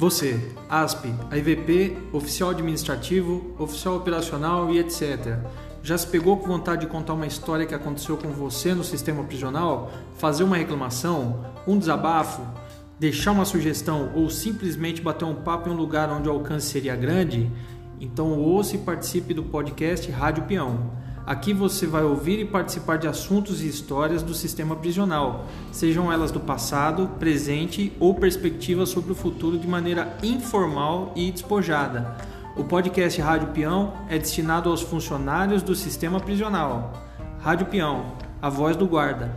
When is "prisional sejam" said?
24.74-26.12